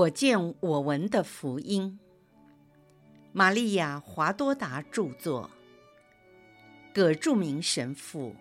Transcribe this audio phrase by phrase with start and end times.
[0.00, 1.98] 我见我闻的福音，
[3.32, 5.50] 玛利亚·华多达著作，
[6.94, 8.34] 葛著名神父，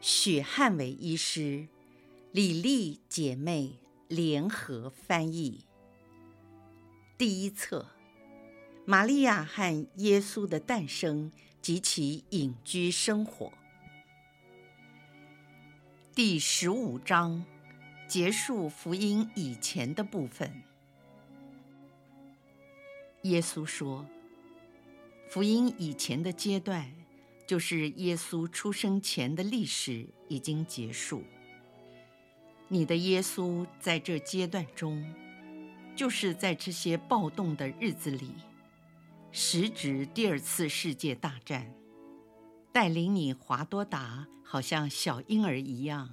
[0.00, 1.68] 许汉伟医师，
[2.32, 3.78] 李丽姐妹。
[4.08, 5.64] 联合翻译。
[7.16, 7.86] 第一册：
[8.84, 11.30] 玛利亚和耶稣的诞生。
[11.62, 13.52] 及其隐居生活。
[16.12, 17.44] 第十五章。
[18.08, 20.62] 结束福音以前的部分，
[23.22, 24.06] 耶稣说
[25.30, 26.92] ：“福音以前的阶段，
[27.46, 31.22] 就是耶稣出生前的历史已经结束。
[32.68, 35.04] 你的耶稣在这阶段中，
[35.94, 38.32] 就是在这些暴动的日子里，
[39.30, 41.72] 时值第二次世界大战，
[42.72, 46.10] 带领你华多达，好像小婴儿一样。”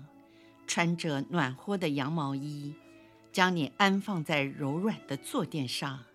[0.67, 2.75] 穿着暖和的羊毛衣，
[3.31, 6.05] 将你安放在柔软的坐垫上，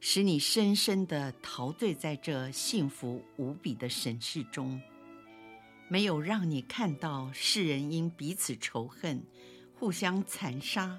[0.00, 4.80] 使你深深的陶醉在这幸福无比的神事中。
[5.88, 9.24] 没有让你看到世人因彼此仇恨、
[9.78, 10.98] 互相残杀，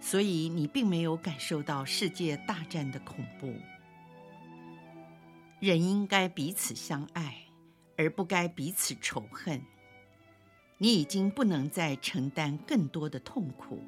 [0.00, 3.54] 所以你并没有感受到世界大战的恐怖。
[5.60, 7.42] 人应该彼此相爱，
[7.96, 9.60] 而不该彼此仇恨。
[10.78, 13.82] 你已经不能再承担更多的痛苦，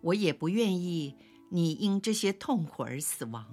[0.00, 1.14] 我也不愿意
[1.48, 3.46] 你因这些痛苦而死亡，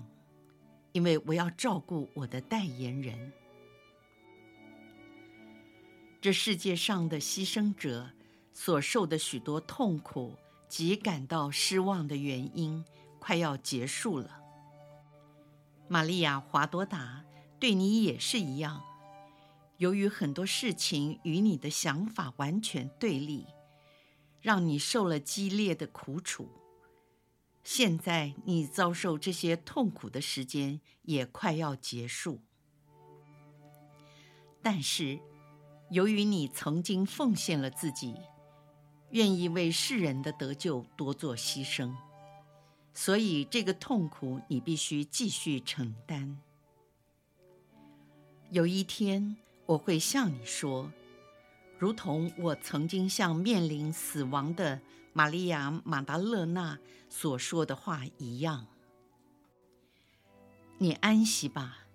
[0.91, 3.31] 因为我要照顾我的代言人。
[6.19, 8.09] 这世界上的牺牲者
[8.53, 10.35] 所受的许多痛苦
[10.67, 12.83] 及感到失望的原因
[13.19, 14.39] 快要结束了。
[15.87, 17.25] 玛利亚·华多达，
[17.59, 18.81] 对你也是一样。
[19.77, 23.45] 由于很多事情与你的想法完全对立，
[24.41, 26.49] 让你受了激烈的苦楚。
[27.63, 32.41] 现在你遭受这些痛苦的时间也快要结束，
[34.61, 35.19] 但是
[35.89, 38.15] 由于你曾经奉献了自己，
[39.11, 41.93] 愿意为世人的得救多做牺牲，
[42.93, 46.37] 所以这个痛苦你必须继续承担。
[48.49, 50.91] 有一天，我会向你说，
[51.79, 54.81] 如同我曾经向面临死亡的
[55.13, 56.79] 玛利亚·马达勒纳
[57.09, 58.67] 所说的话一样。
[60.79, 61.85] 你安息吧，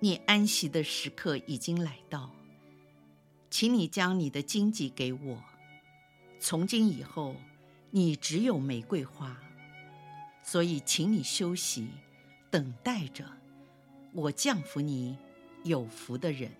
[0.00, 2.30] 你安息的时刻已经来到，
[3.50, 5.44] 请你将你的荆棘给我。
[6.40, 7.36] 从今以后，
[7.90, 9.36] 你只有玫瑰花，
[10.42, 11.88] 所以请你休息，
[12.50, 13.24] 等待着
[14.12, 15.16] 我降服你
[15.62, 16.50] 有福的人。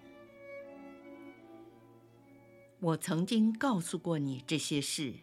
[2.79, 5.15] 我曾经告诉过你这些事，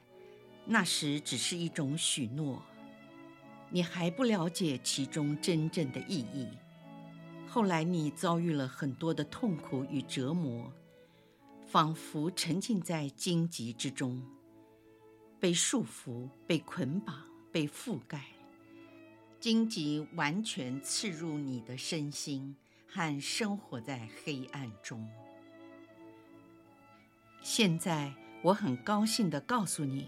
[0.72, 2.62] 那时只是一种许诺，
[3.72, 6.48] 你还不了解其中真正的意义。
[7.48, 10.72] 后来你遭遇了很多的痛苦与折磨，
[11.66, 14.22] 仿佛沉浸在荆棘之中，
[15.40, 17.16] 被束缚、被捆绑、
[17.52, 18.24] 被覆盖，
[19.40, 22.56] 荆棘完全刺入你的身心，
[22.88, 25.10] 和生活在黑暗中。
[27.42, 28.14] 现在
[28.44, 30.08] 我很高兴地告诉你，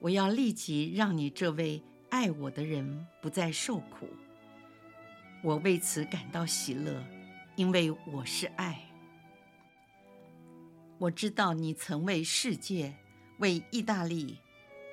[0.00, 4.08] 我要立即让你这位爱我的人不再受苦。
[5.42, 7.04] 我为此感到喜乐，
[7.56, 8.82] 因为我是爱。
[10.98, 12.94] 我知道你曾为世界、
[13.38, 14.38] 为意大利、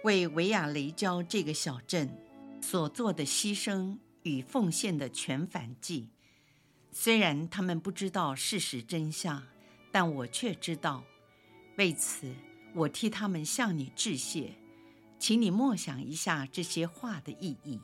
[0.04, 2.10] 为维亚雷焦这个小镇
[2.62, 6.10] 所做的牺牲与奉献的全反祭，
[6.92, 9.42] 虽然他们不知道事实真相，
[9.92, 11.04] 但我却知道。
[11.78, 12.36] 为此，
[12.76, 14.54] 我替他们向你致谢，
[15.24, 17.80] 请你默想一下这些话的意义。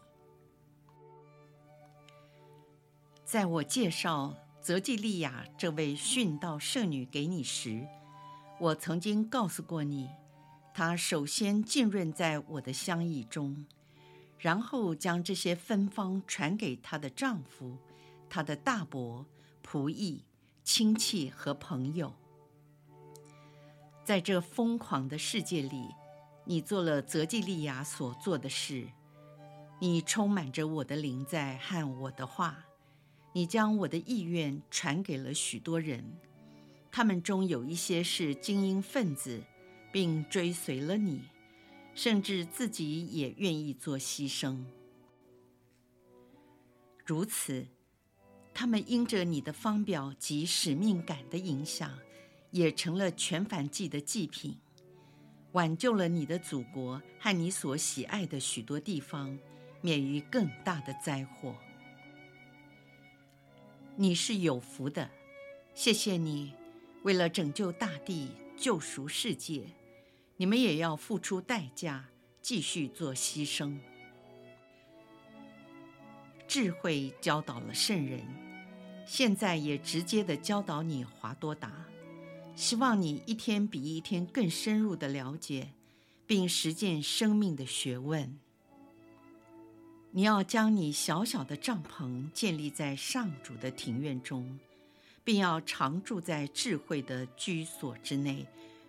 [3.24, 7.88] 在我介绍泽基利亚这位殉道圣女给你时，
[8.59, 10.09] 我曾经告诉过你，
[10.74, 13.65] 她首先浸润在我的香意中，
[14.38, 17.77] 然后将这些芬芳传给她的丈夫、
[18.30, 19.25] 她的大伯、
[19.65, 20.25] 仆役、
[20.65, 22.13] 亲戚和朋友。
[24.03, 25.88] 在这疯狂的世界里，
[26.50, 28.88] 你做了泽基利亚所做的事。
[29.80, 32.66] 你充满着我的灵在和我的话，
[33.34, 36.04] 你将我的意愿传给了许多人，
[36.92, 39.44] 他们中有一些是精英分子，
[39.92, 41.22] 并追随了你，
[41.94, 44.66] 甚至自己也愿意做牺牲。
[47.06, 47.68] 如此，
[48.56, 52.00] 他们因着你的方表及使命感的影响。
[52.52, 54.57] 也成了全反祭的祭品。
[55.54, 59.38] 挽救了你的祖国和你所喜爱的许多地方，
[59.81, 61.56] 免于更大的灾祸。
[63.96, 65.10] 你是有福的，
[65.74, 66.54] 谢谢你，
[67.04, 69.66] 为了拯救大地、救赎世界，
[70.38, 72.06] 你们也要付出代价，
[72.42, 73.78] 继续做牺牲。
[76.48, 78.22] 智慧教导了圣人，
[79.06, 81.88] 现在也直接的教导你华多达。
[82.59, 85.69] 希望你一天比一天更深入的了解，
[86.27, 88.38] 并实践生命的学问。
[90.11, 94.59] 你要将你小小的帐篷建立在上主的庭院中，
[95.23, 98.45] 并要常住在智慧的居所之内，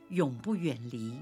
[0.08, 1.14] 永不远离。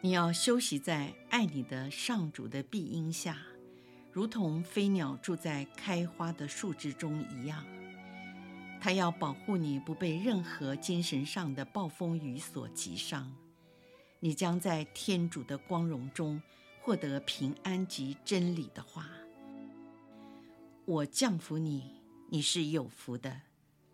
[0.00, 3.38] 你要休息在爱你的上主的庇荫下，
[4.10, 7.64] 如同飞鸟住在开花的树枝中一样。
[8.84, 13.32] 他要保护你不被任何精神上的暴风雨所击伤，
[14.18, 16.42] 你将在天主的光荣中
[16.80, 19.08] 获得平安及真理的话。
[20.84, 23.42] 我降福你，你是有福的，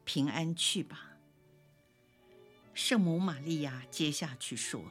[0.05, 1.19] 平安去吧。
[2.73, 4.82] 圣母玛利亚接下去说：“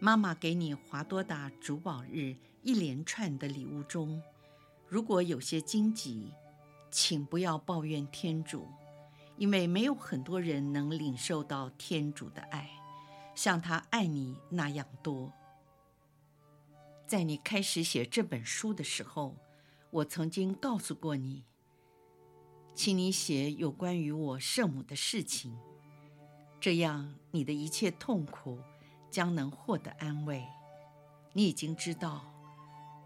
[0.00, 4.22] 妈妈给你华多达主保日一连串的礼物中，
[4.88, 6.32] 如果有些荆棘。”
[6.98, 8.66] 请不要抱怨天主，
[9.36, 12.70] 因为没有很多人能领受到天主的爱，
[13.34, 15.30] 像他爱你那样多。
[17.06, 19.36] 在你开始写这本书的时候，
[19.90, 21.44] 我曾经告诉过你，
[22.74, 25.54] 请你写有关于我圣母的事情，
[26.58, 28.58] 这样你的一切痛苦
[29.10, 30.42] 将能获得安慰。
[31.34, 32.24] 你已经知道，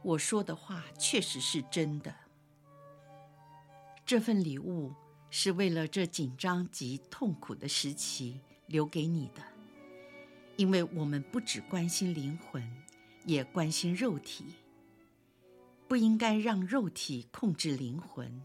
[0.04, 2.14] 我说的话确实是真的。
[4.10, 4.92] 这份礼物
[5.30, 9.42] 是为了这紧张及痛苦的时期留给你的，
[10.56, 12.60] 因为我们不只关心灵魂，
[13.24, 14.46] 也关心肉体。
[15.86, 18.42] 不应该让肉体控制灵魂，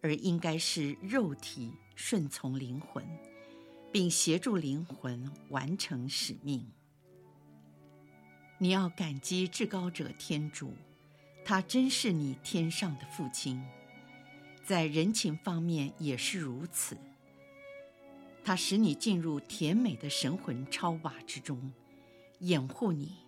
[0.00, 3.04] 而应该是肉体顺从灵魂，
[3.92, 6.66] 并协助灵魂完成使命。
[8.56, 10.72] 你要感激至高者天主，
[11.44, 13.62] 他真是你天上的父亲。
[14.62, 16.96] 在人情方面也是如此。
[18.42, 21.72] 他使你进入甜美的神魂超瓦之中，
[22.38, 23.18] 掩护你，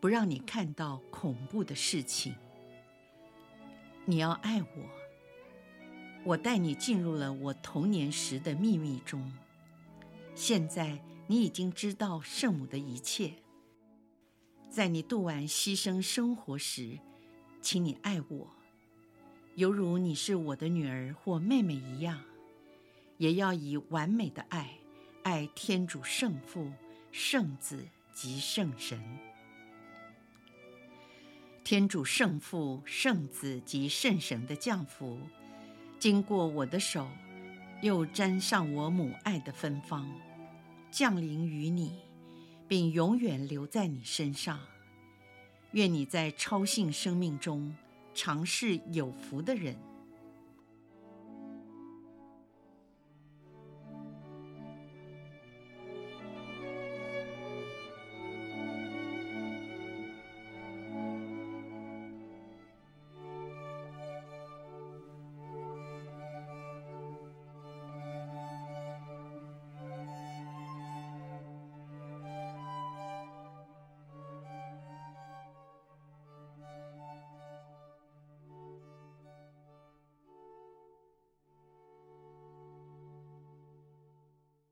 [0.00, 2.34] 不让你看到恐怖的事情。
[4.04, 4.68] 你要爱我，
[6.24, 9.32] 我带你进入了我童年时的秘密中。
[10.34, 13.32] 现在你已经知道圣母的一切。
[14.70, 16.98] 在你度完牺牲生活时，
[17.60, 18.57] 请你爱我。
[19.58, 22.22] 犹如你是我的女儿或妹妹一样，
[23.16, 24.70] 也要以完美的爱
[25.24, 26.70] 爱天主圣父、
[27.10, 27.84] 圣子
[28.14, 29.02] 及圣神。
[31.64, 35.18] 天主圣父、圣子及圣神的降福，
[35.98, 37.08] 经过我的手，
[37.82, 40.08] 又沾上我母爱的芬芳，
[40.88, 41.98] 降临于你，
[42.68, 44.60] 并永远留在你身上。
[45.72, 47.74] 愿你在超性生命中。
[48.18, 49.87] 常是有福的人。